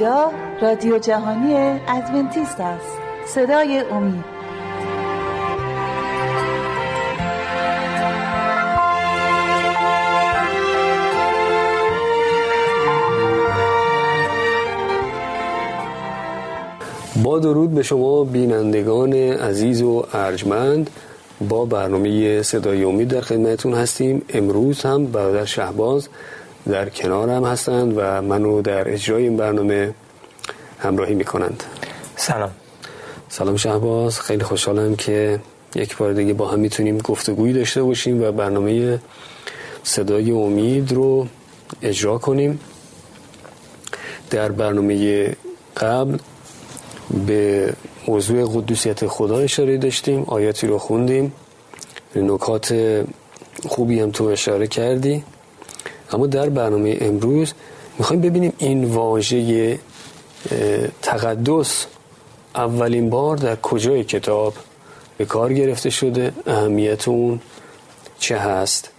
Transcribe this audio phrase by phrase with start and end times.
[0.00, 0.32] اینجا
[0.62, 1.54] رادیو جهانی
[1.88, 2.98] ادونتیست است.
[3.26, 4.24] صدای امید.
[17.22, 20.90] با درود به شما بینندگان عزیز و ارجمند.
[21.48, 24.22] با برنامه صدای امید در خدمتون هستیم.
[24.28, 26.08] امروز هم برادر شهباز
[26.70, 29.94] در کنارم هستند و منو در اجرای این برنامه
[30.78, 31.62] همراهی می‌کنند.
[32.16, 32.50] سلام.
[33.28, 34.20] سلام شهباز.
[34.20, 35.40] خیلی خوشحالم که
[35.74, 39.00] یک بار دیگه با هم می‌تونیم گفتگویی داشته باشیم و برنامه
[39.82, 41.26] صدای امید رو
[41.82, 42.60] اجرا کنیم.
[44.30, 44.96] در برنامه
[45.76, 46.18] قبل
[47.26, 47.72] به
[48.08, 51.32] موضوع قدوسیت خدا اشاره داشتیم آیاتی رو خوندیم.
[52.16, 52.74] نکات
[53.68, 55.24] خوبی هم تو اشاره کردی.
[56.12, 57.52] اما در برنامه امروز
[57.98, 59.78] می‌خوایم ببینیم این واژه
[61.02, 61.86] تقدس
[62.54, 64.54] اولین بار در کجای کتاب
[65.18, 67.40] به کار گرفته شده؟ اهمیت اون
[68.18, 68.90] چه هست؟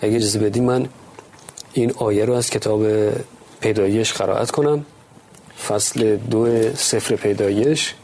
[0.00, 0.88] اگه اجازه بدی من
[1.72, 2.86] این آیه رو از کتاب
[3.60, 4.84] پیدایش قرائت کنم.
[5.68, 7.94] فصل دو سفر پیدایش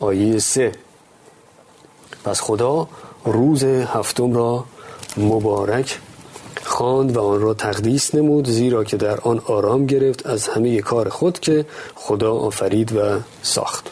[0.00, 0.72] آیه سه.
[2.24, 2.88] پس خدا
[3.24, 4.64] روز هفتم را
[5.16, 5.98] مبارک
[6.80, 11.08] خواند و آن را تقدیس نمود زیرا که در آن آرام گرفت از همه کار
[11.08, 13.90] خود که خدا آفرید و ساخت.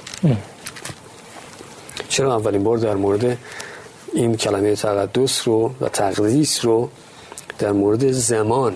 [2.08, 3.38] چرا اولین بار در مورد
[4.14, 6.88] این کلمه تقدس رو و تقدیس رو
[7.58, 8.74] در مورد زمان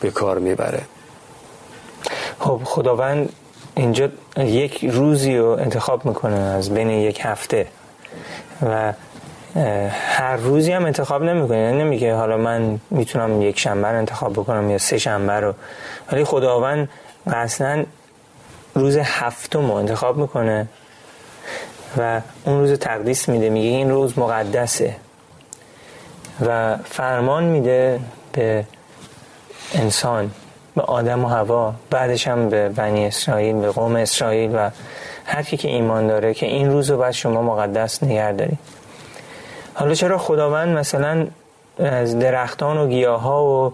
[0.00, 0.82] به کار می‌بره؟
[2.38, 3.32] خب خداوند
[3.74, 7.66] اینجا یک روزی رو انتخاب می‌کنه از بین یک هفته
[8.62, 8.92] و
[9.90, 14.70] هر روزی هم انتخاب نمی‌کنه یعنی نمیگه حالا من می‌تونم یک شنبه رو انتخاب بکنم
[14.70, 15.54] یا سه شنبه رو.
[16.12, 16.88] ولی خداوند
[17.26, 17.84] اصلا
[18.74, 20.68] روز هفتم رو انتخاب می‌کنه
[21.98, 23.50] و اون روز تقدیس میده.
[23.50, 24.96] میگه این روز مقدسه.
[26.46, 28.00] و فرمان میده
[28.32, 28.64] به
[29.74, 30.30] انسان
[30.74, 34.70] به آدم و هوا بعدش هم به بنی اسرائیل به قوم اسرائیل و
[35.24, 38.58] هر کی که ایمان داره که این روز رو باید شما مقدس نگه دارید.
[39.80, 41.26] حالا چرا خداوند مثلا
[41.78, 43.72] از درختان و گیاه ها و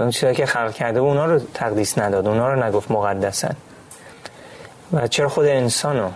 [0.00, 3.56] اون چیزایی که خلق کرده و اونا رو تقدیس نداد اونا رو نگفت مقدسن
[4.92, 6.10] و چرا خود انسان رو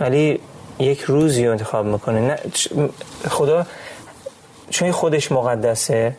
[0.00, 0.40] ولی
[0.78, 2.20] یک روزی رو انتخاب می‌کنه.
[2.20, 2.36] نه
[3.28, 3.66] خدا
[4.70, 6.16] چون خودش مقدسه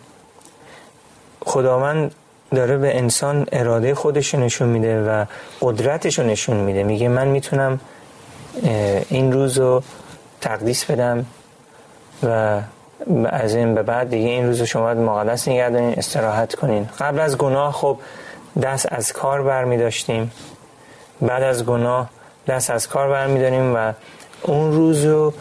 [1.45, 2.11] خداوند
[2.51, 5.25] داره به انسان اراده خودش نشون میده و
[5.61, 6.83] قدرتش رو نشون میده.
[6.83, 7.79] میگه من می‌تونم
[9.09, 9.83] این روز رو
[10.41, 11.25] تقدیس بدم.
[12.23, 12.61] و
[13.29, 16.89] از این به بعد دیگه این روز شما باید مقدس نگردانین استراحت کنین.
[16.99, 17.97] قبل از گناه خب
[18.61, 20.31] دست از کار برمی داشتیم
[21.21, 22.09] بعد از گناه
[22.47, 23.93] دست از کار برمی داریم و
[24.41, 25.33] اون روز رو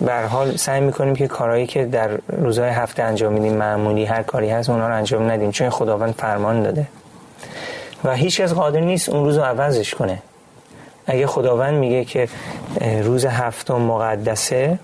[0.00, 4.50] بر حال سعی می‌کنیم که کارهایی که در روزهای هفته انجام میدیم معمولی هر کاری
[4.50, 6.86] هست اونا رو انجام ندیم چون خداوند فرمان داده.
[8.04, 10.22] و هیچ کس قادر نیست اون روز رو عوضش کنه.
[11.06, 12.28] اگه خداوند میگه که
[13.02, 14.78] روز هفتم مقدسه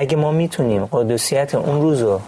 [0.00, 2.20] اگه ما می‌تونیم قدوسیت اون روز رو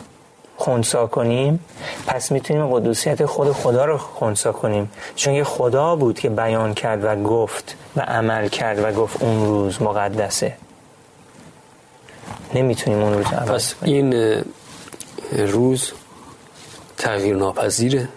[0.57, 1.61] خونسا کنیم
[2.07, 4.91] پس می‌تونیم قدوسیت خود خدا رو خونسا کنیم.
[5.17, 9.47] چون یه خدا بود که بیان کرد و گفت و عمل کرد و گفت اون
[9.47, 10.57] روز مقدسه.
[12.55, 14.13] نمی‌تونیم اون روز عوض پس این
[15.33, 15.93] روز
[16.99, 18.09] تغییر ناپذیره.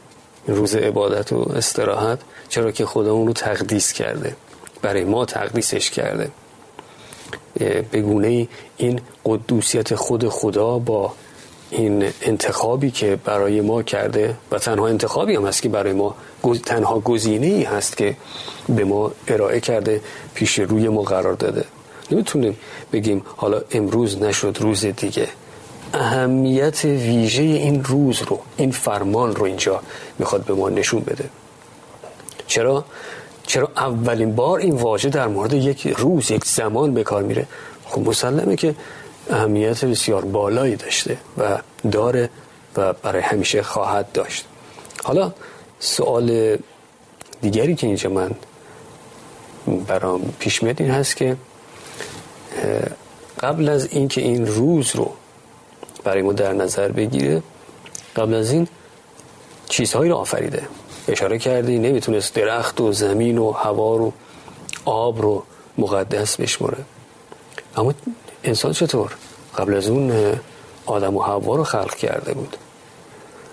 [0.47, 2.19] روز عبادت و استراحت.
[2.49, 4.35] چرا که خدا اون رو تقدیس کرده.
[4.81, 6.31] برای ما تقدیسش کرده.
[7.91, 8.47] به گونه
[8.77, 11.13] این قدوسیت خود خدا با
[11.69, 16.15] این انتخابی که برای ما کرده و تنها انتخابی هم هست که برای ما
[16.65, 18.15] تنها گزینه ای هست که
[18.69, 20.01] به ما ارائه کرده
[20.33, 21.65] پیش روی ما قرار داده.
[22.11, 22.57] نمی‌تونیم
[22.93, 25.27] بگیم حالا امروز نشد روز دیگه.
[25.93, 29.81] اهمیت ویژه این روز رو این فرمان رو اینجا
[30.19, 31.29] می‌خواد به ما نشون بده.
[32.47, 32.85] چرا؟
[33.47, 37.47] چرا اولین بار این واژه در مورد یک روز یک زمان به کار میره؟
[37.85, 38.75] خب مسلمه که
[39.29, 41.57] اهمیت بسیار بالایی داشته و
[41.91, 42.29] داره
[42.77, 44.45] و برای همیشه خواهد داشت.
[45.03, 45.33] حالا
[45.79, 46.57] سوال
[47.41, 48.31] دیگری که اینجا من
[49.87, 51.37] برام پیش میاد این هست که
[53.39, 55.13] قبل از اینکه این روز رو
[56.03, 57.43] برای ما در نظر بگیره
[58.15, 58.67] قبل از این
[59.69, 60.67] چیزهایی رو آفریده.
[61.07, 64.13] اشاره کردی نمی‌تونست درخت و زمین و هوا رو
[64.85, 65.43] آب رو
[65.77, 66.77] مقدس بشمره
[67.77, 67.93] اما
[68.43, 69.11] انسان چطور؟
[69.57, 70.39] قبل از اون
[70.85, 72.57] آدم و هوا رو خلق کرده بود.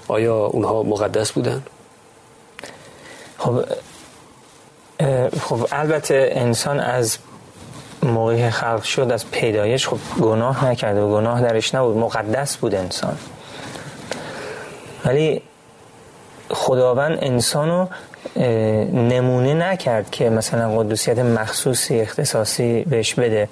[0.08, 1.62] آیا اونها مقدس بودن؟
[3.38, 3.64] خب
[5.40, 7.18] خب البته انسان از
[8.02, 11.96] موقعی خلق شد از پیدایش خب گناه نکرده و گناه درش نبود.
[11.96, 13.18] مقدس بود انسان.
[15.04, 15.42] ولی
[16.50, 17.86] خداوند انسانو
[18.92, 23.48] نمونه نکرد که مثلا قدوسیت مخصوصی اختصاصی بهش بده.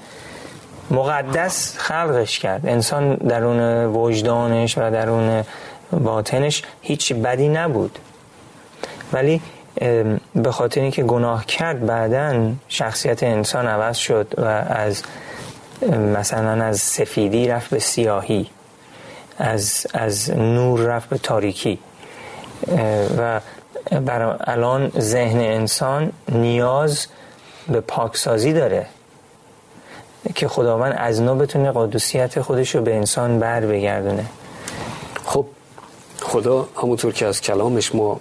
[0.90, 2.66] مقدس خلقش کرد.
[2.66, 5.44] انسان درون وجدانش و درون
[5.90, 7.98] باطنش هیچ بدی نبود.
[9.12, 9.40] ولی
[10.34, 15.02] به خاطر اینکه گناه کرد بعدا شخصیت انسان عوض شد و از
[15.88, 18.46] مثلا از سفیدی رفت به سیاهی
[19.38, 21.78] از, از نور رفت به تاریکی.
[23.18, 23.40] و
[23.90, 27.06] بر الان ذهن انسان نیاز
[27.68, 28.86] به پاکسازی داره
[30.34, 34.26] که خداوند از نو بتونه قدوسیت خودش رو به انسان بر بگردونه.
[35.24, 35.46] خب
[36.20, 38.20] خدا همونطور که از کلامش ما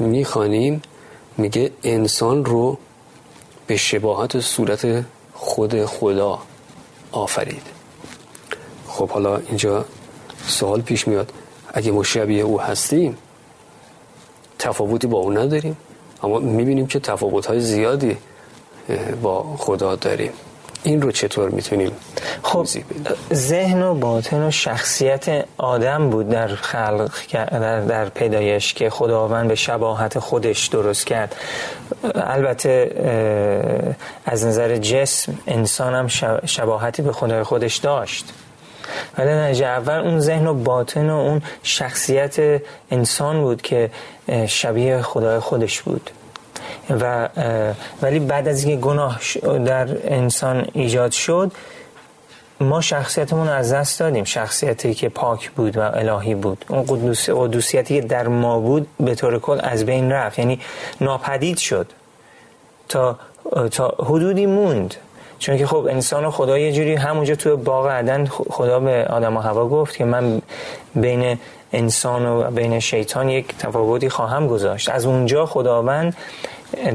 [0.00, 0.82] می‌خوانیم
[1.36, 2.78] میگه انسان رو
[3.66, 5.04] به شباهت صورت
[5.34, 6.38] خود خدا
[7.12, 7.62] آفرید.
[8.88, 9.84] خب حالا اینجا
[10.46, 11.32] سوال پیش میاد.
[11.74, 13.18] اگه ما شبیه او هستیم
[14.58, 15.76] تفاوتی با اون نداریم.
[16.22, 18.16] اما می‌بینیم که تفاوت های زیادی
[19.22, 20.32] با خدا داریم.
[20.82, 21.92] این رو چطور می‌تونیم
[22.42, 22.66] خب
[23.32, 29.54] ذهن و باطن و شخصیت آدم بود در خلق در, در پیدایش که خداوند به
[29.54, 31.36] شباهت خودش درست کرد.
[32.14, 33.96] البته
[34.26, 36.08] از نظر جسم انسان هم
[36.46, 38.32] شباهتی به خدای خودش داشت.
[39.18, 43.90] ولی نجه اول اون ذهن و باطن و اون شخصیت انسان بود که
[44.46, 46.10] شبیه خدای خودش بود.
[46.90, 47.28] و
[48.02, 49.20] ولی بعد از اینکه گناه
[49.64, 51.52] در انسان ایجاد شد
[52.60, 54.24] ما شخصیتمون از دست دادیم.
[54.24, 56.64] شخصیتی که پاک بود و الهی بود.
[56.68, 60.38] اون قدوس قدوسیتی که در ما بود به طور کل از بین رفت.
[60.38, 60.60] یعنی
[61.00, 61.86] ناپدید شد.
[62.88, 63.18] تا
[63.70, 64.94] تا حدودی موند.
[65.40, 69.36] چون که خب انسان و خدا یه جوری همونجا تو باغ عدن خدا به آدم
[69.36, 70.42] و هوا گفت که من
[70.94, 71.38] بین
[71.72, 74.88] انسان و بین شیطان یک تفاوتی خواهم گذاشت.
[74.88, 76.16] از اونجا خداوند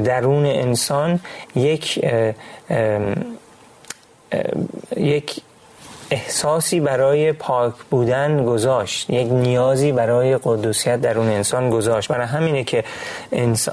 [0.04, 1.20] درون انسان
[1.56, 2.04] یک
[4.96, 5.40] یک
[6.10, 12.08] احساسی برای پاک بودن گذاشت یک نیازی برای قدوسیت درون انسان گذاشت.
[12.08, 12.84] برای همینه که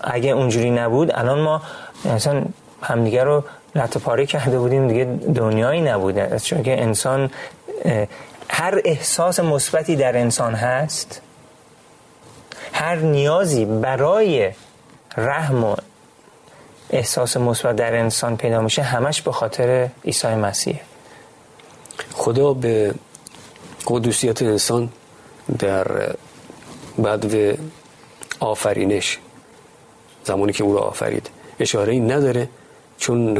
[0.04, 1.62] اگه اونجوری نبود الان ما
[2.06, 3.44] انسان همدیگه رو
[3.76, 5.06] لطه پاره کرده بودیم دیگه
[5.36, 6.40] دنیایی نبوده.
[6.40, 7.32] چون که انسان
[8.50, 11.22] هر احساس مثبتی در انسان هست
[12.74, 14.52] هر نیازی برای
[15.18, 15.76] رحم و
[16.90, 20.80] احساس مثبت در انسان پیدا میشه همش به خاطر عیسی مسیح.
[22.14, 22.94] خدا به
[23.88, 24.90] قدوسیت انسان
[25.60, 26.16] در
[26.98, 27.58] بعد
[28.40, 29.20] آفرینش
[30.24, 31.30] زمانی که او را آفرید
[31.60, 32.50] اشاره این نداره.
[33.04, 33.34] چون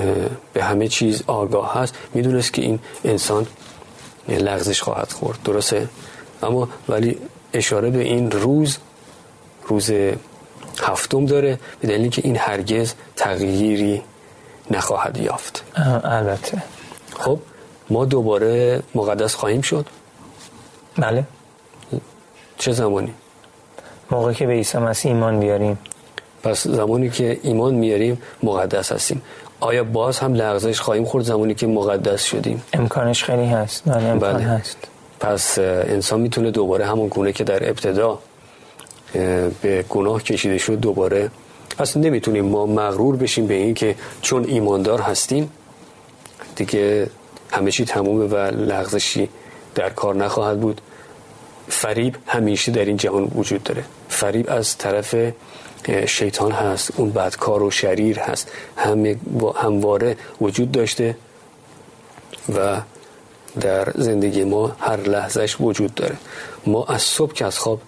[0.54, 3.48] به همه چیز آگاه هست می‌دونست که این انسان
[4.30, 5.40] لغزش خواهد خورد.
[5.44, 5.88] درسته؟
[6.44, 7.18] اما ولی
[7.54, 8.78] اشاره به این روز
[9.68, 9.92] روز
[10.82, 14.02] هفتم داره به دلیلی که این هرگز تغییری
[14.72, 15.64] نخواهد یافت.
[16.04, 16.64] البته.
[17.20, 17.40] خب
[17.90, 19.86] ما دوباره مقدس خواهیم شد.
[20.98, 21.24] بله.
[22.58, 23.14] چه زمانی؟
[24.12, 25.78] موقع که به عیسی مسیح ایمان بیاریم.
[26.44, 29.22] پس زمانی که ایمان میاریم مقدس هستیم.
[29.64, 33.88] آیا باز هم لغزش خواهیم خورد زمانی که مقدس شدیم؟ امکانش خیلی هست.
[33.88, 34.44] نه امکان بله.
[34.44, 34.78] هست.
[35.20, 35.60] پس
[35.96, 38.20] انسان می‌تونه دوباره همون گونه که در ابتدا
[39.62, 41.32] به گناه کشیده شد دوباره
[41.78, 45.52] پس نمی‌تونیم ما مغرور بشیم به این که چون ایماندار هستیم
[46.56, 47.08] دیگه
[47.52, 48.36] همه چی تمومه و
[48.72, 49.30] لغزشی
[49.76, 50.82] در کار نخواهد بود.
[51.70, 53.84] فریب همیشه در این جهان وجود داره.
[54.10, 55.16] فریب از طرف
[56.06, 58.52] شیطان هست اون بدکار و شریر هست.
[58.78, 59.06] هم
[59.56, 61.16] همواره وجود داشته
[62.56, 62.82] و
[63.62, 66.16] در زندگی ما هر لحظهش وجود داره.
[66.66, 67.82] ما از صبح که از خواب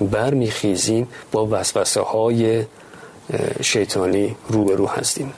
[0.00, 2.64] برمیخیزیم با وسوسه های
[3.62, 5.32] شیطانی روبرو هستیم.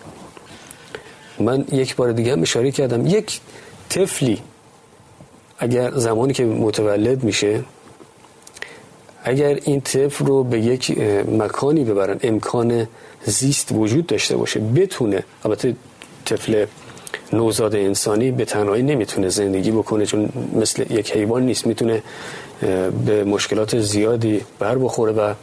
[1.38, 3.40] من یک بار دیگه هم اشاره کردم یک
[3.88, 4.42] طفلی
[5.58, 7.64] اگر زمانی که متولد میشه
[9.25, 10.99] اگر این طفل رو به یک
[11.29, 12.87] مکانی ببرن امکان
[13.25, 15.77] زیست وجود داشته باشه بتونه البته
[16.25, 16.67] طفل
[17.33, 22.03] نوزاد انسانی به تنهایی نمی‌تونه زندگی بکنه چون مثل یک حیوان نیست می‌تونه
[23.07, 25.35] به مشکلات زیادی بر بخوره و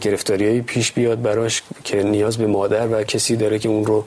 [0.00, 4.04] گرفتاریایی پیش بیاد براش که نیاز به مادر و کسی داره که اون رو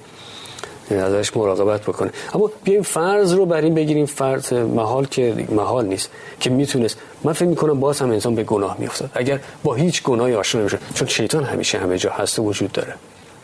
[0.98, 2.12] ازش مراقبت بکنه.
[2.34, 6.98] اما بیایم فرض رو بر این بگیریم فرض محال که محال نیست که می‌تونست.
[7.24, 9.12] من فکر می‌کنم باز هم انسان به گناه میافتاد.
[9.14, 12.94] اگر با هیچ گناهی آشنا نمیشه چون شیطان همیشه همه جا هست و وجود داره.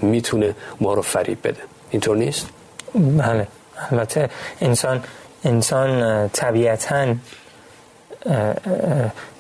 [0.02, 1.62] می‌تونه ما رو فریب بده.
[1.92, 2.48] اینطور نیست؟
[2.96, 3.48] بله.
[3.92, 4.30] البته
[4.62, 5.04] انسان
[5.44, 7.16] انسان طبیعتا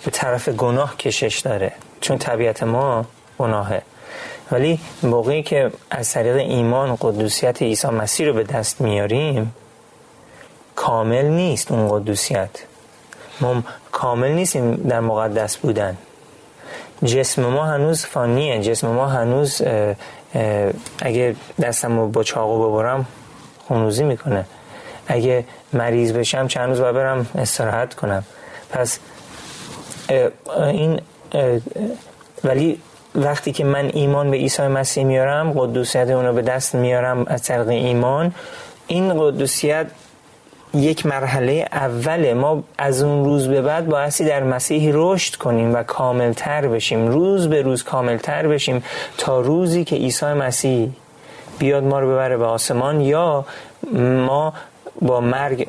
[0.05, 1.71] به طرف گناه کشش داره.
[2.01, 3.05] چون طبیعت ما
[3.39, 3.81] گناهه.
[4.51, 9.55] ولی موقعی که از طریق ایمان قدوسیت عیسی مسیح رو به دست میاریم
[10.75, 12.49] کامل نیست اون قدوسیت.
[13.41, 15.97] ما کامل نیستیم در مقدس بودن.
[17.03, 18.61] جسم ما هنوز فانیه.
[18.61, 19.61] جسم ما هنوز
[20.99, 23.05] اگه دستم رو با چاقو ببرم
[23.67, 24.45] خونوزی می‌کنه.
[25.07, 28.23] اگه مریض بشم چند روز باید برم استراحت کنم.
[28.69, 28.99] پس
[30.57, 31.01] این
[32.43, 32.81] ولی
[33.15, 37.67] وقتی که من ایمان به عیسی مسیح میارم قدوسیت اونو به دست میارم از طریق
[37.67, 38.33] ایمان.
[38.87, 39.87] این قدوسیت
[40.73, 42.33] یک مرحله اوله.
[42.33, 47.07] ما از اون روز به بعد بایستی در مسیح رشد کنیم و کاملتر بشیم.
[47.07, 48.83] روز به روز کاملتر بشیم
[49.17, 50.89] تا روزی که عیسی مسیح
[51.59, 53.45] بیاد ما رو ببره به آسمان یا
[54.27, 54.53] ما
[55.01, 55.67] با مرگ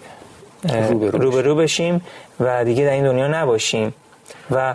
[1.12, 2.02] روبرو بشیم
[2.40, 3.94] و دیگه در این دنیا نباشیم.
[4.50, 4.74] و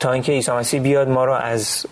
[0.00, 1.86] تا اینکه عیسی مسیح بیاد ما رو از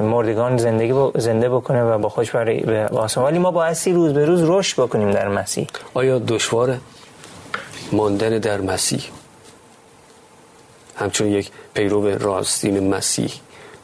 [0.00, 3.26] مردگان زندگی زنده بکنه و با خوش برای آسمان.
[3.26, 5.66] ولی ما بایستی روز به روز رشد بکنیم در مسیح.
[5.94, 6.80] آیا دشواره
[7.92, 9.02] ماندن در مسیح؟
[10.96, 13.32] همچون یک پیرو راستین مسیح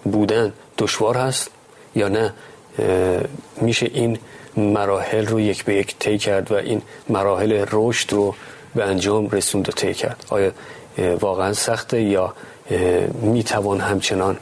[0.04, 1.50] بودن دشوار هست
[1.94, 2.32] یا نه؟
[3.60, 4.18] میشه این
[4.56, 8.34] مراحل رو یک به یک طی کرد و این مراحل رشد رو
[8.74, 10.52] به انجام رسوند و طی کرد؟ آیا
[11.20, 12.34] واقعا سخته یا
[13.22, 14.36] می‌توان همچنان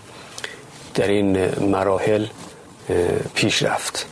[0.99, 2.27] در این مراحل
[3.35, 4.07] پیش رفت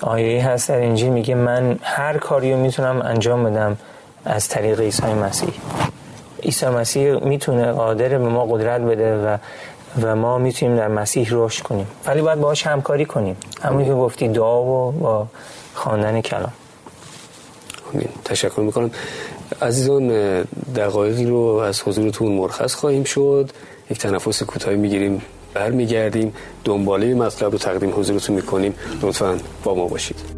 [0.00, 3.76] آیه هست در انجیل میگه من هر کاری رو می‌تونم انجام بدم
[4.24, 5.50] از طریق عیسی مسیح.
[6.42, 9.36] عیسی مسیح می‌تونه قادر به ما قدرت بده و
[10.02, 11.86] و ما می‌تونیم در مسیح رشد کنیم.
[12.06, 13.36] ولی باید باهاش همکاری کنیم.
[13.62, 15.26] همون که گفتی دعا و با
[15.74, 16.52] خواندن کلام.
[18.24, 18.90] تشکر می‌کنم.
[19.62, 20.08] عزیزان
[20.76, 23.50] دقایقی رو از حضورتون مرخص خواهیم شد.
[23.90, 25.22] یک تنفس کوتاهی می‌گیریم.
[25.56, 26.32] برمیگردیم.
[26.64, 28.74] دنباله مطلب رو تقدیم حضورتون می‌کنیم.
[29.02, 30.35] لطفا با ما باشید.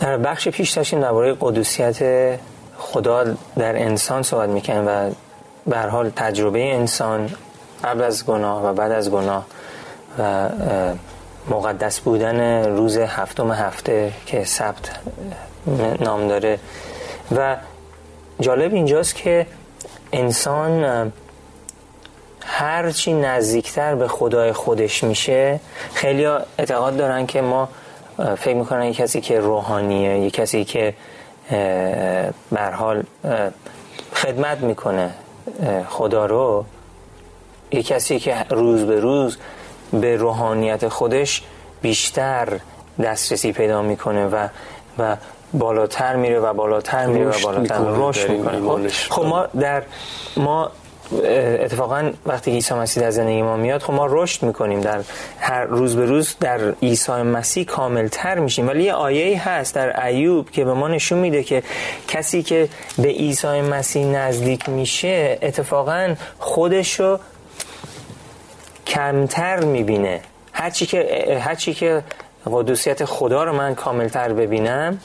[0.00, 1.98] بخش پیش داشتیم درباره قدوسیت
[2.78, 3.24] خدا
[3.56, 5.10] در انسان صحبت می‌کنیم و
[5.66, 7.30] به حال تجربه انسان
[7.84, 9.46] قبل از گناه و بعد از گناه
[10.18, 10.48] و
[11.50, 14.90] مقدس بودن روز هفتم هفته که سبت
[16.00, 16.58] نام داره.
[17.36, 17.56] و
[18.40, 19.46] جالب اینجاست که
[20.12, 21.12] انسان
[22.40, 25.60] هرچی نزدیکتر به خدای خودش میشه
[25.94, 26.26] خیلی
[26.58, 27.68] اعتقاد دارن که ما
[28.38, 30.94] فکر می‌کنن یک کسی که روحانیه یک کسی که
[32.72, 33.02] حال
[34.14, 35.10] خدمت می‌کنه
[35.88, 36.64] خدا رو
[37.70, 39.36] یک کسی که روز به روز
[39.92, 41.42] به روحانیت خودش
[41.82, 42.60] بیشتر
[43.02, 44.48] دسترسی پیدا می‌کنه و
[44.98, 45.16] و
[45.52, 47.78] بالاتر میره و بالاتر میره و بالاتر.
[47.78, 48.88] رشد می‌کنه.
[48.88, 49.82] خب،, خب ما در
[50.36, 50.70] ما
[51.12, 55.00] اتفاقا وقتی عیسی مسیح در زندگی ما میاد خب ما رشد می‌کنیم در
[55.38, 58.68] هر روز به روز در عیسی مسیح کاملتر میشیم.
[58.68, 61.62] ولی یه آیه هست در ایوب که به ما نشون میده که
[62.08, 67.18] کسی که به عیسی مسیح نزدیک میشه اتفاقا خودشو
[68.86, 70.20] کمتر می‌بینه.
[70.52, 72.02] هرچی که هرچی که
[72.46, 74.98] قدوسیت خدا رو من کاملتر ببینم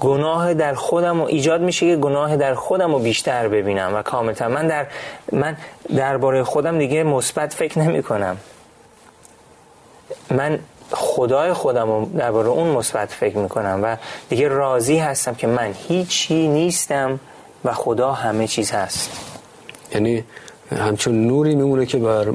[0.00, 4.48] گناه در خودم و ایجاد میشه که گناه در خودم رو بیشتر ببینم و کاملتر.
[4.48, 4.86] من در
[5.32, 5.56] من
[5.96, 8.36] درباره خودم دیگه مثبت فکر نمی کنم
[10.30, 10.58] من
[10.90, 13.96] خدای خودم رو درباره اون مثبت فکر می‌کنم و
[14.28, 17.20] دیگه راضی هستم که من هیچی نیستم
[17.64, 19.10] و خدا همه چیز هست.
[19.94, 20.24] یعنی
[20.72, 22.26] همچون نوری میمونه که بر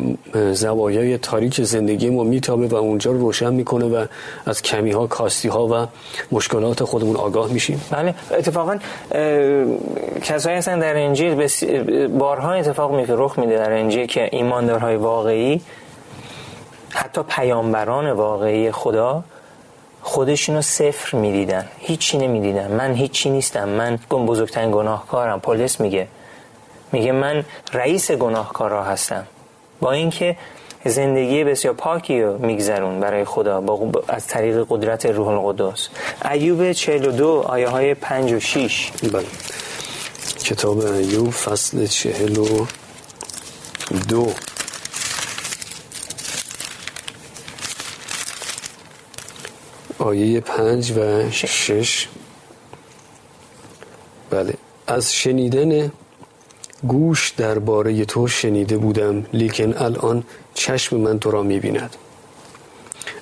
[0.54, 4.06] زوایای تاریک زندگی ما میتابه و اونجا رو روشن می‌کنه و
[4.46, 5.88] از کمی ها کاستی ها و
[6.32, 7.82] مشکلات خودمون آگاه میشیم.
[7.92, 8.78] بله اتفاقا
[10.22, 11.48] کسایی هستن در انجیل
[12.08, 15.62] بارها اتفاق می رخ میده در انجیل که ایماندارهای واقعی
[16.90, 19.24] حتی پیامبران واقعی خدا
[20.02, 21.66] خودشونو صفر می‌دیدن.
[21.80, 22.72] هیچی نمی‌دیدن.
[22.72, 23.70] من هیچی نیستم.
[23.70, 25.40] من بزرگترین گناهکارم.
[25.40, 26.08] پولس میگه
[26.94, 29.28] میگه من رئیس گناهکارا هستم.
[29.80, 30.38] با اینکه
[30.86, 35.90] زندگی بسیار پاکی رو میگذرون برای خدا با از طریق قدرت روح القدس.
[36.32, 39.26] ایوب 42 آیه های 5 و 6 بله.
[40.44, 44.34] کتاب ایوب فصل 42
[50.00, 52.08] آیه 5 و 6
[54.30, 54.54] بله.
[54.88, 55.92] از شنیدن
[56.88, 60.24] گوش درباره تو شنیده بودم لیکن الان
[60.54, 61.96] چشم من تو را می‌بیند.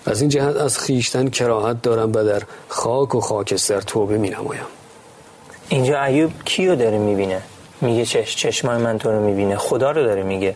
[0.05, 4.65] از این جهت از خیشتن کراهت دارم و در خاک و خاکستر توبه می نمایم
[5.69, 7.41] اینجا ایوب کیو داره می‌بینه؟
[7.81, 9.57] میگه چش چشمای من تو رو می‌بینه.
[9.57, 10.55] خدا رو داره میگه.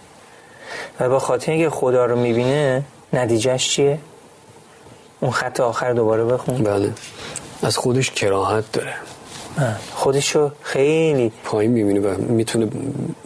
[1.00, 2.84] و با خاطر اینکه خدا رو می‌بینه
[3.14, 4.00] نتیجهش چیه؟
[5.20, 6.64] اون خط آخر دوباره بخون.
[6.64, 6.94] بله.
[7.64, 8.94] از خودش کراهت داره.
[9.94, 12.68] خودشو خیلی پایین می‌بینه و می‌تونه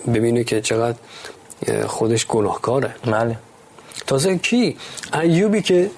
[0.07, 0.97] ببینه که چقدر
[1.87, 2.95] خودش گناهکاره.
[3.05, 3.37] بله.
[4.07, 4.77] تازه کی؟
[5.13, 5.91] ایوبی که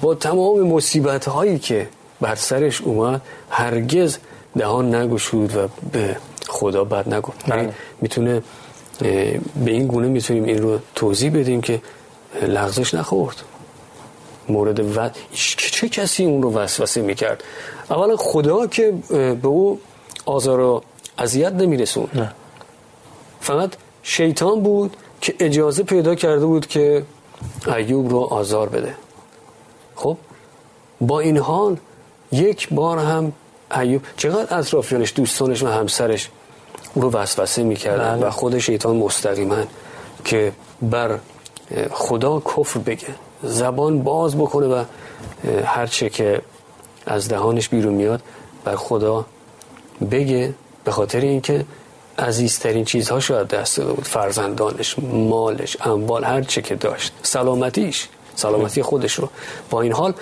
[0.00, 1.88] با تمام مصیبت هایی که
[2.20, 4.18] بر سرش اومد هرگز
[4.58, 6.16] دهان نگشود و به
[6.48, 7.46] خدا بد نگفت.
[7.46, 7.74] بله.
[8.00, 8.42] می‌تونه
[9.64, 11.82] به این گونه می‌تونیم این رو توضیح بدیم که
[12.42, 13.36] لغزش نخورد.
[14.50, 15.10] مورد و
[15.56, 17.44] چه کسی اون رو وسوسه می‌کرد؟
[17.90, 18.94] اولا خدا که
[19.42, 19.80] به او
[20.26, 20.82] آزار و
[21.18, 22.32] اذیت نمیرسون نه.
[23.40, 23.70] فقط
[24.02, 27.02] شیطان بود که اجازه پیدا کرده بود که
[27.76, 28.94] ایوب رو آزار بده.
[29.96, 30.16] خب؟
[31.00, 31.76] با این حال
[32.32, 33.32] یک بار هم
[33.80, 36.30] ایوب چقدر اطرافیانش دوستانش و همسرش
[36.94, 38.26] او رو وسوسه می‌کردن بله.
[38.26, 39.56] و خود شیطان مستقیما
[40.24, 41.18] که بر
[41.90, 43.08] خدا کفر بگه.
[43.42, 44.84] زبان باز بکنه و
[45.64, 46.42] هرچه که
[47.06, 48.22] از دهانش بیرون میاد
[48.64, 49.26] بر خدا
[50.10, 51.64] بگه به خاطر اینکه
[52.18, 54.04] عزیزترین چیزها شاید دست داده بود.
[54.04, 57.12] فرزندانش مالش اموال هر چه که داشت.
[57.22, 59.28] سلامتیش سلامتی خودش رو.
[59.70, 60.14] با این حال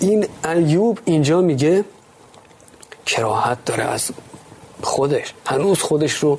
[0.00, 1.84] این ایوب اینجا میگه
[3.06, 4.10] کراهت داره از
[4.82, 5.34] خودش.
[5.46, 6.38] هنوز خودش رو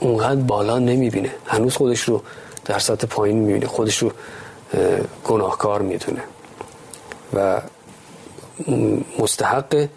[0.00, 1.30] اونقدر بالا نمی‌بینه.
[1.46, 2.22] هنوز خودش رو
[2.64, 4.12] در سطح پایین می‌بینه خودش رو
[5.24, 6.22] گناهکار می‌دونه.
[7.34, 7.60] و
[9.18, 9.88] مستحق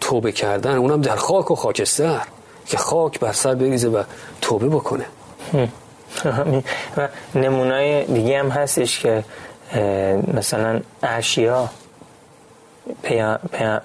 [0.00, 2.20] توبه کردن اونم در خاک و خاکستر
[2.66, 4.02] که خاک بر سر بریزه و
[4.40, 5.04] توبه بکنه.
[6.96, 9.24] و نمونای دیگه هم هستش که
[10.34, 11.68] مثلا اشیا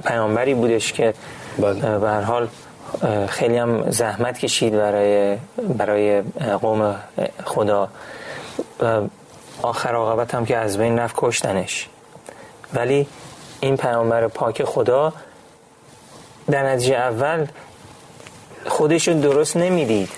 [0.03, 1.13] پیامبری بودش که
[1.57, 1.99] بله.
[1.99, 2.47] به حال
[3.27, 5.37] خیلی هم زحمت کشید برای
[5.77, 6.21] برای
[6.61, 6.95] قوم
[7.45, 7.89] خدا.
[9.61, 11.87] آخر عاقبت هم که از بین رفت کشتنش.
[12.73, 13.07] ولی
[13.59, 15.13] این پیامبر پاک خدا
[16.51, 17.47] در نتیجه اول
[18.65, 20.09] خودشون درست نمی‌دید.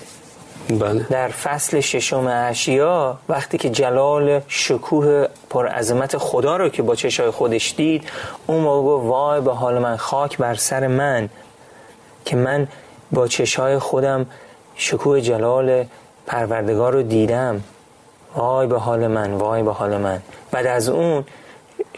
[0.68, 1.06] بله.
[1.10, 7.30] در فصل ششم اشیا وقتی که جلال شکوه پر عظمت خدا رو که با چشای
[7.30, 8.08] خودش دید
[8.46, 11.28] اون موقع وای به حال من خاک بر سر من
[12.24, 12.68] که من
[13.12, 14.26] با چشای خودم
[14.76, 15.84] شکوه جلال
[16.26, 17.62] پروردگار رو دیدم.
[18.36, 20.22] وای به حال من وای به حال من.
[20.50, 21.24] بعد از اون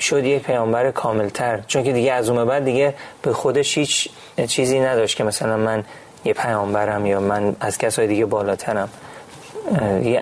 [0.01, 1.61] شد یه پیامبر کاملتر.
[1.67, 4.09] چون که دیگه از اون بعد دیگه به خودش هیچ
[4.49, 5.85] چیزی نداشت که مثلا من
[6.25, 8.89] یه پیامبرم یا من از کسای دیگه بالاترم.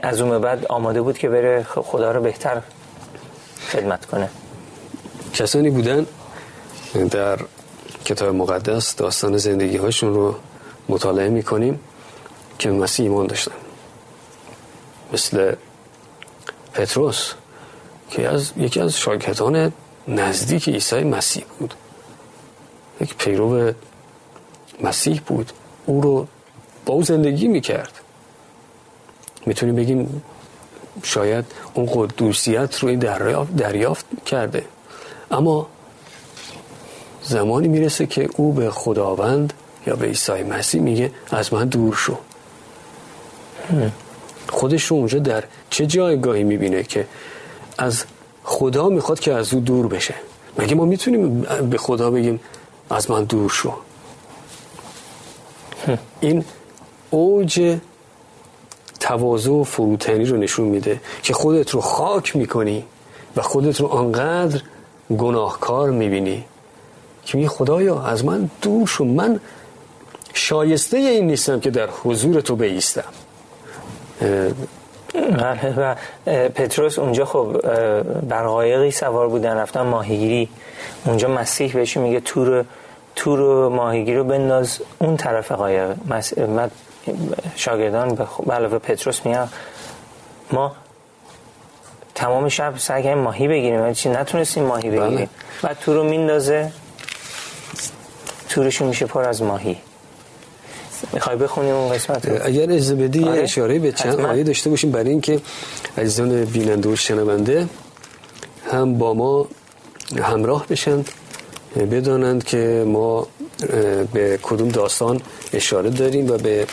[0.03, 2.62] از اون بعد آماده بود که بره خدا رو بهتر
[3.72, 4.29] خدمت کنه.
[5.35, 6.07] کسانی بودن
[7.11, 7.38] در
[8.05, 10.35] کتاب مقدس داستان زندگی هاشون رو
[10.88, 11.81] مطالعه می‌کنیم
[12.59, 13.53] که مسیح ایمان داشتن.
[15.12, 15.55] مثل
[16.75, 17.33] پتروس
[18.11, 19.73] که از یکی از شاگردان
[20.09, 21.75] نزدیک عیسی مسیح بود.
[23.01, 23.73] یک پیرو
[24.81, 25.53] مسیح بود.
[25.87, 26.27] او رو
[26.87, 28.01] با او زندگی می‌کرد.
[29.47, 30.23] می‌تونیم بگیم
[31.03, 34.65] شاید اون قدوسیت رو دریافت, دریافت کرده.
[35.31, 35.67] اما
[37.23, 39.53] زمانی می‌رسه که او به خداوند
[39.87, 42.19] یا به عیسی مسیح میگه از من دور شو.
[44.53, 47.07] خودش رو اونجا در چه جایگاهی می‌بینه که
[47.79, 48.05] از
[48.45, 50.15] خدا می‌خواد که از او دور بشه؟
[50.59, 52.41] مگه ما می‌تونیم به خدا بگیم
[52.91, 53.73] از من دور شو؟
[56.21, 56.45] این
[57.11, 57.79] اوج
[59.01, 62.85] تواضع و فروتنی رو نشون میده که خودت رو خاک می‌کنی
[63.37, 64.61] و خودت رو آنقدر
[65.11, 66.45] گناهکار می‌بینی
[67.25, 69.05] که می خدایا از من دور شو.
[69.05, 69.41] من
[70.35, 73.12] شایسته این نیستم که در حضور تو بیستم.
[75.77, 75.95] و
[76.55, 77.61] پتروس اونجا خب
[78.29, 80.49] بر قایقی سوار بودن رفتن ماهیگیری.
[81.05, 82.65] اونجا مسیح بهش میگه تور
[83.17, 84.79] تور ماهیگیری رو بنداز.
[84.99, 85.95] اون طرف قایق
[87.57, 88.15] شاگردان
[88.47, 89.49] به علاوه پتروس میگن
[90.53, 90.73] ما
[92.15, 93.93] تمام شب سعی کردیم ماهی بگیریم.
[93.93, 95.01] چی؟ نتونستیم ماهی بله.
[95.01, 95.31] بگیریم.
[95.63, 96.73] بعد تور رو میندازه.
[98.49, 99.77] تورشون میشه پر از ماهی.
[101.12, 104.91] می‌خوای بخونیم اون قسمت اگر از بدی آره؟ اشاره به چند آیه داشته باشیم.
[104.91, 105.41] برای اینکه
[105.99, 107.69] عزیزان بیننده و شنونده
[108.71, 109.49] هم با ما
[110.23, 111.05] همراه بشن
[111.77, 113.27] بدانند که ما
[114.12, 115.21] به کدوم داستان
[115.53, 116.67] اشاره داریم و به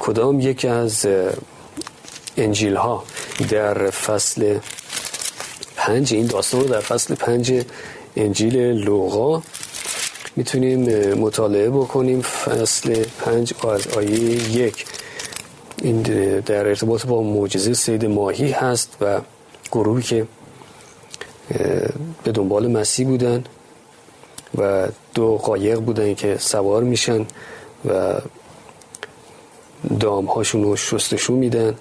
[0.00, 1.06] کدام یکی از
[2.36, 3.04] انجیل ها
[3.48, 4.58] در فصل
[5.76, 7.64] پنج این داستان رو در فصل پنج
[8.16, 9.42] انجیل لوقا
[10.36, 14.20] می‌تونیم مطالعه بکنیم فصل پنج از آیه
[14.56, 14.86] یک.
[15.82, 16.02] این
[16.40, 19.20] در ارتباط با معجزه سید ماهی هست و
[19.72, 20.26] گروهی که
[22.24, 23.44] به دنبال مسیح بودن
[24.58, 27.26] و دو قایق بودن که سوار میشن
[27.88, 28.14] و
[30.00, 31.74] دام هاشون رو شستشو میدن.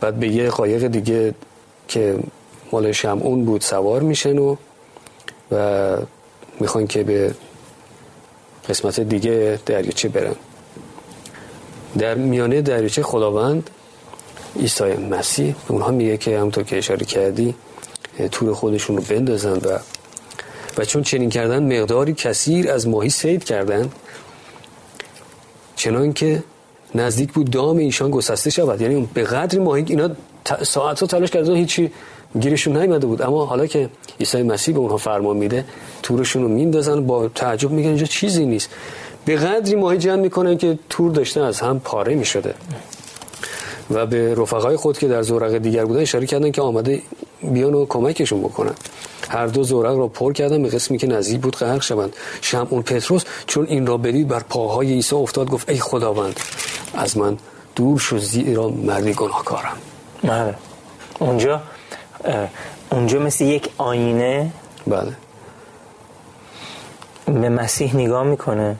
[0.00, 1.34] بعد به یه قایق دیگه
[1.88, 2.18] که
[2.72, 4.56] مال شمعون بود سوار میشن و
[5.52, 5.96] و
[6.60, 7.34] می‌خوان که به
[8.68, 10.34] قسمت دیگه دریاچه برن
[11.98, 13.70] در میانه دریاچه خداوند
[14.60, 17.54] عیسی مسیح به اونها میگه که همونطور که اشاره کردی
[18.32, 19.78] تور خودشون رو بندازن و
[20.78, 23.90] و چون چنین کردن مقداری کثیر از ماهی سید کردن.
[25.76, 26.42] چنان که
[26.94, 28.80] نزدیک بود دام ایشان گسسته شود.
[28.80, 30.10] یعنی به قدری ماهی اینا
[30.62, 31.92] ساعت ها تلاش کردن هیچی
[32.40, 33.22] گیرشون نیومده بود.
[33.22, 33.88] اما حالا که
[34.20, 35.64] عیسی مسیح به اونها فرمان میده
[36.02, 38.70] تورشون رو میندازن با تعجب میگن اینجا چیزی نیست.
[39.24, 42.54] به قدری ماهی جمع می‌کنن که تور داشته از هم پاره می‌شده.
[43.90, 47.02] و به رفقای خود که در زورق دیگر بودن اشاره کردن که آمده
[47.42, 48.74] بیان و کمکشون بکنن.
[49.28, 52.16] هر دو زورق را پر کردن به قسمی که نزدیک بود غرق شوند.
[52.70, 56.40] اون پتروس چون این را بدید بر پاهای عیسی افتاد گفت ای خداوند
[56.94, 57.36] از من
[57.74, 59.76] دور شو زیرا مردی گناهکارم.
[60.22, 60.54] بله.
[61.18, 61.60] اونجا
[62.90, 64.50] اونجا مثل یک آینه
[64.86, 65.12] بله.
[67.26, 68.76] به مسیح نگاه می‌کنه.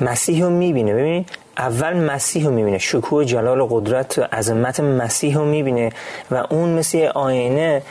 [0.00, 0.94] مسیح رو می‌بینه.
[0.94, 1.26] ببین
[1.58, 2.78] اول مسیح رو می‌بینه.
[2.78, 5.92] شکوه جلال و قدرت و عظمت مسیح رو می‌بینه
[6.30, 7.82] و اون مثل آینه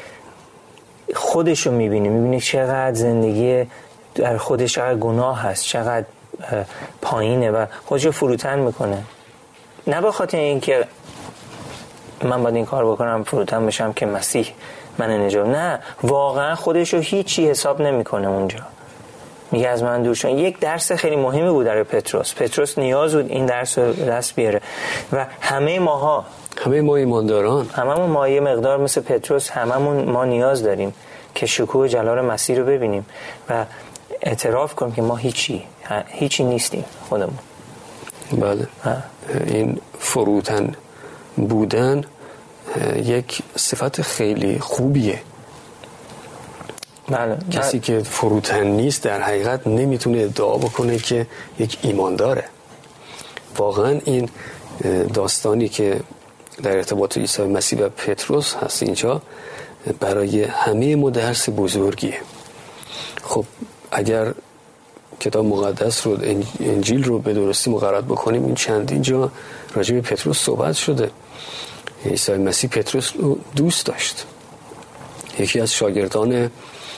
[1.15, 2.09] خودش رو می‌بینه.
[2.09, 3.65] می‌بینه چقدر زندگی
[4.15, 6.05] در خودش چقدر گناه هست چقدر
[7.01, 9.03] پایینه و خودش رو فروتن می‌کنه.
[9.87, 10.85] نه به خاطر اینکه
[12.23, 14.47] من باید این کار بکنم فروتن بشم که مسیح
[14.97, 15.47] من نجات.
[15.47, 18.59] نه واقعا خودش رو هیچی حساب نمی‌کنه اونجا.
[19.51, 22.33] میگه از من دور یک درس خیلی مهمی بود در پتروس.
[22.33, 24.61] پتروس نیاز بود این درس رو دست بیاره.
[25.13, 26.25] و همه ماها
[26.65, 27.69] همه ما ایمانداران.
[27.73, 30.93] هممون ما یه مقدار مثل پتروس هممون ما نیاز داریم
[31.35, 33.05] که شکوه جلال مسیح رو ببینیم
[33.49, 33.65] و
[34.21, 35.63] اعتراف کنیم که ما هیچی
[36.07, 37.39] هیچی نیستیم خودمون.
[38.31, 38.67] بله.
[39.47, 40.75] این فروتن.
[41.35, 42.03] بودن
[42.95, 45.21] یک صفت خیلی خوبیه.
[47.09, 47.37] بله.
[47.51, 51.27] کسی که فروتن نیست در حقیقت نمی‌تونه ادعا بکنه که
[51.59, 52.43] یک ایمان داره.
[53.57, 54.29] واقعا این
[55.13, 55.99] داستانی که
[56.63, 59.21] در ارتباط عیسی مسیح و پتروس هست اینجا
[59.99, 62.19] برای همه ما درس بزرگیه.
[63.23, 63.45] خب
[63.91, 64.33] اگر
[65.19, 66.17] کتاب مقدس رو
[66.59, 68.45] انجیل رو به درستی مقررت بکنیم.
[68.45, 69.31] این چندین جا
[69.75, 71.11] راجع به پتروس صحبت شده.
[72.05, 74.25] عیسی مسیح پتروس رو دوست داشت.
[75.39, 76.51] یکی از شاگردان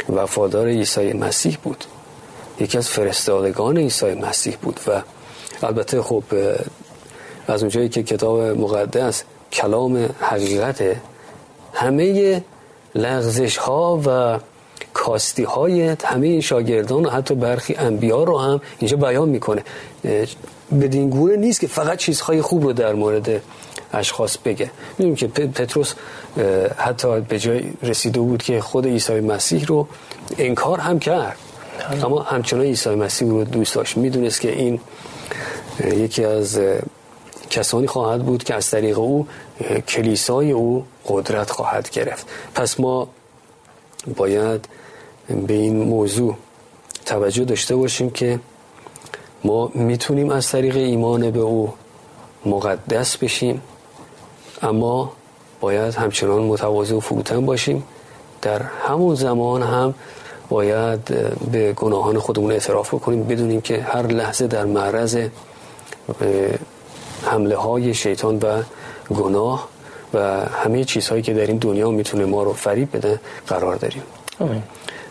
[0.10, 1.84] وفادار عیسی مسیح بود.
[2.60, 5.02] یکی از فرستادگان عیسی مسیح بود و
[5.64, 6.24] البته خب
[7.48, 10.84] از اونجایی که کتاب مقدس کلام حقیقت
[11.74, 12.44] همه
[12.96, 14.40] لغزش ها و
[15.08, 19.64] کاستی های همه شاگردان و حتی برخی انبیا رو هم اینجا بیان می‌کنه.
[20.82, 23.42] بدین گونه نیست که فقط چیزهای خوب رو در مورد
[23.94, 24.72] اشخاص بگه.
[24.98, 25.94] می‌دونیم که پتروس
[26.78, 29.88] حتی به جای رسیده بود که خود عیسی مسیح رو
[30.38, 31.38] انکار هم کرد.
[32.04, 33.98] اما همچنان عیسی مسیح رو دوست داشت.
[33.98, 34.80] می‌دونست که این
[35.84, 36.60] یکی از
[37.50, 39.28] کسانی خواهد بود که از طریق او
[39.88, 42.28] کلیسای او قدرت خواهد گرفت.
[42.56, 43.08] پس ما
[44.16, 44.68] باید
[45.28, 46.36] به این موضوع
[47.06, 48.40] توجه داشته باشیم که
[49.44, 51.74] ما می‌تونیم از طریق ایمان به او
[52.46, 53.62] مقدس بشیم
[54.62, 55.12] اما
[55.60, 57.84] باید همچنان متواضع و فروتن باشیم.
[58.42, 59.94] در همون زمان هم
[60.50, 61.04] باید
[61.52, 65.18] به گناهان خودمون اعتراف بکنیم بدونیم که هر لحظه در معرض
[67.24, 68.64] حمله های شیطان و
[69.10, 69.68] گناه
[70.14, 74.04] و همه چیزهایی که در این دنیا می‌تونه ما رو فریب بده قرار داریم.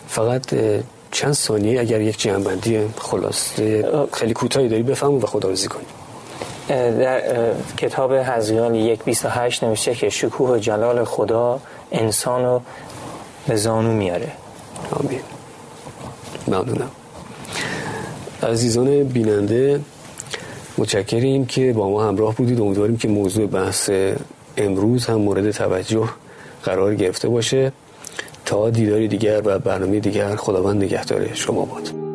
[0.07, 0.55] فقط
[1.11, 5.87] چند ثانیه اگر یک جنبندی خلاصه خیلی کوتاهی داری بفهم و خدا رزی کنیم
[6.99, 7.21] در
[7.77, 11.59] کتاب حزیان یک هشت نوشته که شکوه و جلال خدا
[11.91, 12.61] انسان رو
[13.47, 14.31] به زانو میاره.
[14.91, 15.19] آمین.
[16.47, 16.91] ممنونم.
[18.43, 19.81] عزیزان بیننده
[20.77, 22.61] متشکریم که با ما همراه بودید.
[22.61, 23.89] امیدواریم که موضوع بحث
[24.57, 26.09] امروز هم مورد توجه
[26.63, 27.71] قرار گرفته باشه.
[28.47, 32.06] تا دیداری دیگر و برنامه دیگر خداوند نگهدار شما باد.